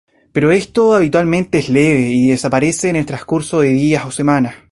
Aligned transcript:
Pero 0.33 0.51
esto 0.51 0.95
habitualmente 0.95 1.59
es 1.59 1.69
leve, 1.69 2.09
y 2.09 2.29
desaparece 2.29 2.89
en 2.89 2.95
el 2.95 3.05
transcurso 3.05 3.61
de 3.61 3.67
días 3.69 4.03
o 4.03 4.09
semanas. 4.09 4.55